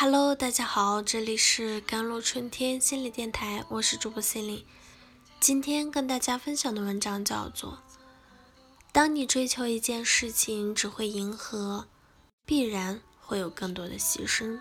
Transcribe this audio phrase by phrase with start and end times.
[0.00, 4.64] Hello，大家好，这里是甘露春天心理电台，我是主播心灵。
[5.40, 7.72] 今天跟大家分享的文章叫做
[8.92, 11.88] 《当你追求一件事情只会迎合，
[12.44, 14.52] 必然会有更多的牺牲》。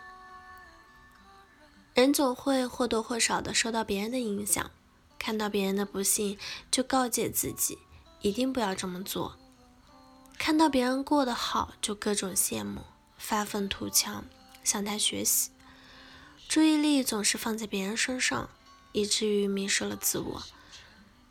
[1.93, 4.71] 人总会或多或少的受到别人的影响，
[5.19, 6.35] 看到别人的不幸
[6.71, 7.77] 就告诫自己
[8.21, 9.33] 一定不要这么做；
[10.39, 12.81] 看到别人过得好就各种羡慕，
[13.19, 14.25] 发愤图强。
[14.67, 15.51] 向他学习，
[16.49, 18.49] 注意力总是放在别人身上，
[18.91, 20.43] 以至于迷失了自我，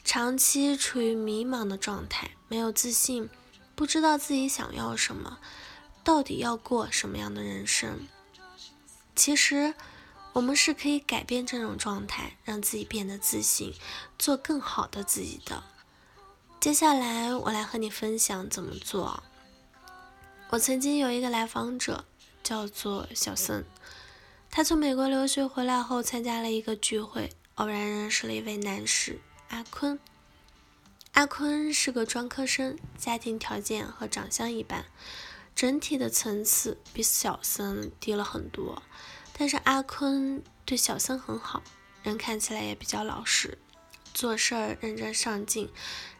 [0.03, 3.29] 长期处于迷茫的状态，没有自信，
[3.75, 5.39] 不知道自己想要什么，
[6.03, 8.09] 到底要过什么样的人生。
[9.15, 9.75] 其实，
[10.33, 13.75] 我们是可以改变这种状态，让自己变得自信，
[14.19, 15.62] 做更好的自己的。
[16.59, 19.23] 接下来，我来和你分享怎么做。
[20.48, 22.07] 我曾经有一个来访者。
[22.46, 23.64] 叫做小森，
[24.52, 29.98] 他从美国留学回来后，参加了一个聚会，偶然认识了一位男士阿坤。
[31.14, 34.84] 阿坤是个专科生，家庭条件和长相一般，
[35.56, 38.81] 整体的层次比小森低了很多。
[39.36, 41.64] 但是阿坤对小森很好，
[42.05, 43.58] 人看起来也比较老实，
[44.14, 45.69] 做事儿认真上进，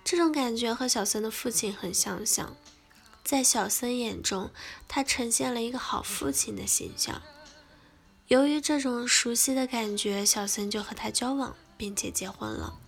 [0.03, 2.57] 这种感觉和小森的父亲很相像。
[3.27, 4.53] 在小森眼中，
[4.87, 7.21] 他呈现了一个好父亲的形象。
[8.29, 12.79] 由于这种熟悉的感觉，小森就和他交往，并且结婚了。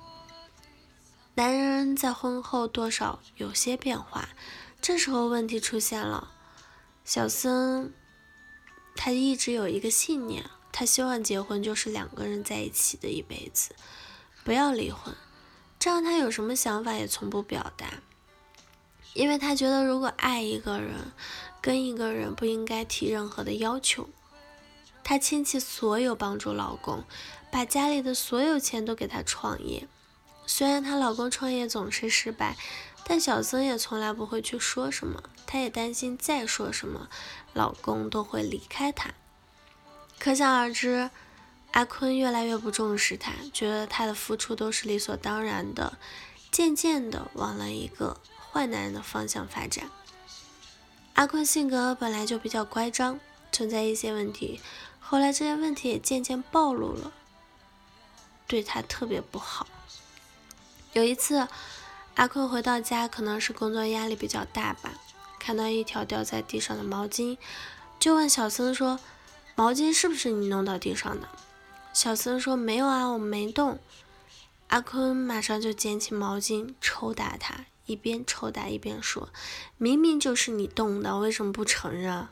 [1.35, 4.29] 男人在婚后多少有些变化，
[4.81, 6.31] 这时候问题出现了。
[7.05, 7.93] 小森
[8.95, 13.75] 他一直有一个信念，他希望结婚就是两个人在一起的一辈子，
[14.45, 15.13] 不要离婚。
[15.81, 17.95] 这样他有什么想法也从不表达。
[19.15, 21.13] 因为他觉得，如果爱一个人，
[21.61, 24.09] 跟一个人不应该提任何的要求。
[25.03, 27.03] 她倾其所有帮助老公，
[27.51, 29.89] 把家里的所有钱都给他创业。
[30.47, 32.57] 虽然她老公创业总是失败，
[33.05, 35.23] 但小曾也从来不会去说什么。
[35.47, 37.09] 她也担心再说什么，
[37.55, 39.15] 老公都会离开她。
[40.19, 41.11] 可想而知，
[41.73, 45.99] 阿坤越来越不重视她，觉得她的付出都是理所当然的，
[46.53, 48.21] 渐渐的忘了一个。
[48.59, 49.89] 坏男人的方向发展。
[51.15, 53.21] 阿坤性格本来就比较乖张，
[53.53, 54.61] 存在一些问题，
[54.99, 57.13] 后来这些问题也渐渐暴露了，
[58.49, 59.69] 对他特别不好。
[60.93, 61.47] 有一次，
[62.17, 64.91] 阿坤回到家，可能是工作压力比较大吧，
[65.39, 67.39] 看到一条掉在地上的毛巾，
[68.01, 68.99] 就问小森说
[69.55, 71.29] ：“毛巾是不是你弄到地上的？”
[71.95, 73.79] 小森说：“没有啊，我没动。”
[74.67, 77.67] 阿坤马上就捡起毛巾抽打他。
[77.89, 79.31] 一边抽打一边说
[79.79, 82.29] ：“明明就是你动的，为什么不承认？”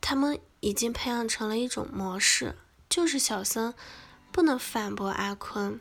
[0.00, 2.56] 他们已经培养成了一种模式，
[2.88, 3.74] 就是小森
[4.32, 5.78] 不能反驳阿坤，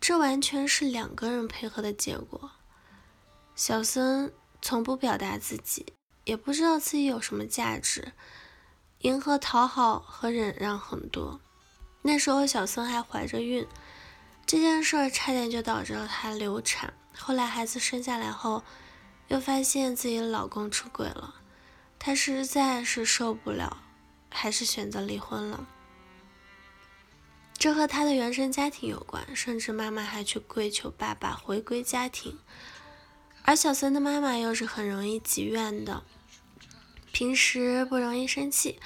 [0.00, 2.50] 这完全是两个人配合的结果。
[3.54, 5.92] 小森从不表达自己，
[6.24, 8.12] 也不知道自己有什么价值，
[9.02, 11.40] 迎合、讨好和忍让很多。
[12.02, 13.64] 那时候小森还怀着孕。
[14.46, 16.94] 这件事儿差点就导致了她流产。
[17.18, 18.62] 后来孩子生下来后，
[19.26, 21.34] 又发现自己的老公出轨了，
[21.98, 23.82] 她实在是受不了，
[24.30, 25.66] 还是选择离婚了。
[27.58, 32.38] 这和她的原生家庭有关，甚至妈妈还去跪求爸爸回归家庭。
[33.42, 36.04] 而小森的妈妈又是很容易积怨的，
[37.10, 38.78] 平时不容易生气，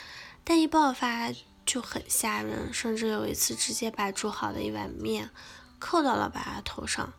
[0.42, 1.30] 但一爆发。
[1.70, 5.30] 就很吓人，甚至有一次直接把煮好的一碗面
[5.78, 7.12] 扣到了爸爸头上。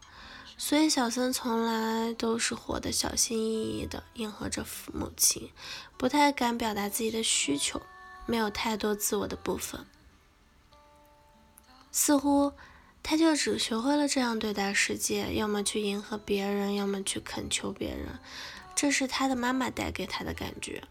[0.57, 5.51] 所以小森从来都是活得小心翼翼的，迎合着父母亲，
[5.97, 7.81] 不太敢表达自己的需求，
[8.25, 9.85] 没有太多自我的部分。
[11.93, 12.51] 似乎
[13.01, 18.19] 他就只学会了这样对待世界，要么去迎合别人，要么去恳求别人。
[18.75, 20.83] 这是他的妈妈带给他的感觉。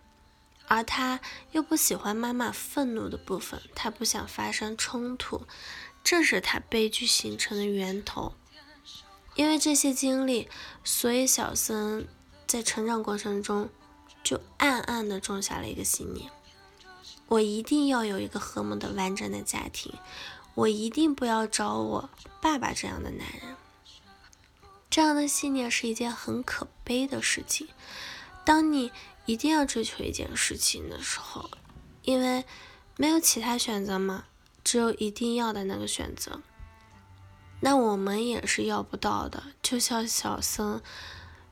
[0.71, 1.19] 而他
[1.51, 5.43] 又不喜欢妈妈愤怒的部分，他不想发生冲突，
[6.05, 8.35] 这是他悲剧形成的源头。
[9.35, 10.49] 因为这些经历，
[10.85, 12.07] 所以小森
[12.47, 13.69] 在成长过程中
[14.23, 16.31] 就暗暗的种下了一个信念：
[17.27, 19.93] 我一定要有一个和睦的完整的家庭，
[20.55, 23.57] 我一定不要找我爸爸这样的男人。
[24.89, 27.67] 这样的信念是一件很可悲的事情。
[28.45, 28.91] 当你
[29.27, 31.51] 一定要追求一件事情的时候，
[32.03, 32.45] 因为
[32.97, 34.25] 没有其他选择嘛，
[34.65, 36.41] 只有一定要的那个选择。
[37.61, 40.81] 那我们也是要不到的，就像小僧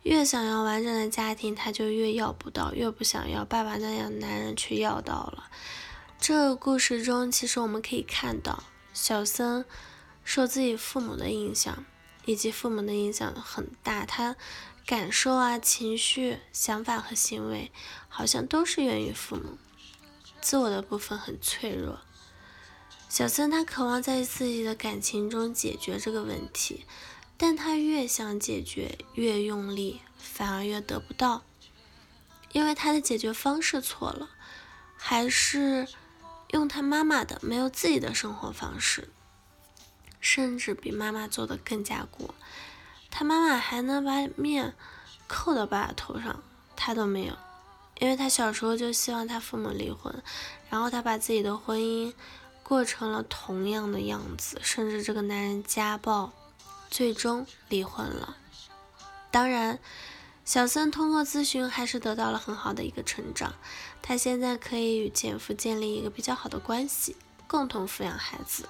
[0.02, 5.50] 越想要完整的家庭，他就越要不到，越不想要爸爸那样的男人却要到了。
[6.18, 8.64] 这个故事中，其实我们可以看到，
[8.94, 9.64] 小森
[10.24, 11.84] 受自己父母的影响，
[12.24, 14.34] 以及父母的影响很大，他
[14.88, 17.70] 感受啊、情绪、想法和行为，
[18.08, 19.58] 好像都是源于父母。
[20.40, 21.98] 自我的部分很脆弱。
[23.06, 26.86] 小森他渴望在自己的感情中解决这个问题，
[27.36, 31.42] 但他越想解决，越用力，反而越得不到，
[32.52, 34.30] 因为他的解决方式错了，
[34.96, 35.86] 还是
[36.52, 39.10] 用他妈妈的，没有自己的生活方式，
[40.18, 42.34] 甚至比妈妈做的更加过。
[43.10, 44.74] 他妈妈还能把面
[45.26, 46.42] 扣到爸爸头上，
[46.76, 47.34] 他都没有，
[47.98, 50.22] 因为他小时候就希望他父母离婚，
[50.70, 52.12] 然后他把自己的婚姻。
[52.60, 56.30] 过成了同样的样子，甚至这个男人家暴，
[56.90, 58.36] 最终离婚了。
[59.30, 59.78] 当然，
[60.44, 63.54] 小森通过咨询还是得到了很好的一个成长，
[64.02, 67.16] 他现在可以与前夫建立一个比较好的关系，
[67.46, 68.68] 共同抚养孩子，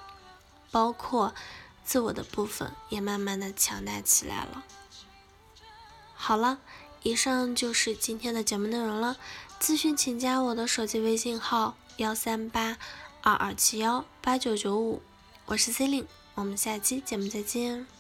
[0.71, 1.35] 包括
[1.89, 4.63] 自我的部分也慢慢的强大起来了。
[6.15, 6.59] 好了，
[7.03, 9.17] 以上就是今天的节目内容了。
[9.59, 12.77] 咨询请加我的手机微信号幺三八。
[13.23, 15.03] 二二七幺八九九五，
[15.47, 16.05] 我是 Celine，，
[16.35, 17.98] 我们下期节目再见。